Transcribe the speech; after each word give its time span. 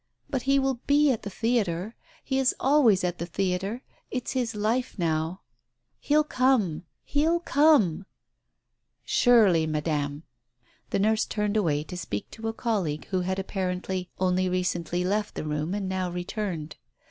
"But 0.31 0.41
he 0.41 0.57
will 0.57 0.79
be 0.87 1.11
at 1.11 1.21
the 1.21 1.29
theatre. 1.29 1.95
He 2.23 2.39
is 2.39 2.55
always 2.59 3.03
at 3.03 3.19
the 3.19 3.27
theatre. 3.27 3.83
It's 4.09 4.31
his 4.31 4.55
life 4.55 4.97
now. 4.97 5.41
He'll 5.99 6.23
come... 6.23 6.85
he'll 7.03 7.39
come!" 7.39 8.07
"Surely, 9.03 9.67
Madam" 9.67 10.23
The 10.89 10.97
nurse 10.97 11.25
turned 11.27 11.55
away 11.55 11.83
to 11.83 11.95
speak 11.95 12.31
to 12.31 12.47
a 12.47 12.51
colleague 12.53 13.05
who 13.09 13.21
had 13.21 13.37
apparently 13.37 14.09
only 14.17 14.49
recently 14.49 15.03
left 15.03 15.35
the 15.35 15.43
room 15.45 15.75
and 15.75 15.87
now 15.87 16.09
returned. 16.09 16.77